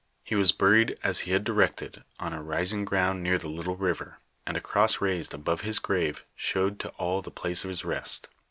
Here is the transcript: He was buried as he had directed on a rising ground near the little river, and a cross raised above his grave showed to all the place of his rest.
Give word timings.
He 0.23 0.33
was 0.33 0.51
buried 0.51 0.97
as 1.03 1.19
he 1.29 1.31
had 1.31 1.43
directed 1.43 2.03
on 2.19 2.33
a 2.33 2.41
rising 2.41 2.85
ground 2.85 3.21
near 3.21 3.37
the 3.37 3.47
little 3.47 3.75
river, 3.75 4.17
and 4.47 4.57
a 4.57 4.59
cross 4.59 4.99
raised 4.99 5.31
above 5.31 5.61
his 5.61 5.77
grave 5.77 6.25
showed 6.35 6.79
to 6.79 6.89
all 6.97 7.21
the 7.21 7.29
place 7.29 7.63
of 7.63 7.67
his 7.69 7.85
rest. 7.85 8.27